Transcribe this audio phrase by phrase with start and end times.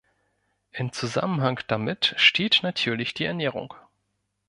[0.71, 3.75] Im Zusammenhang damit steht natürlich die Ernährung.